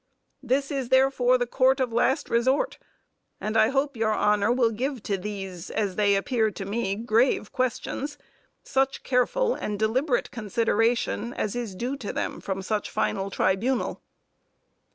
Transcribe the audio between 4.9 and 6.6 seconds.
to these, as they appear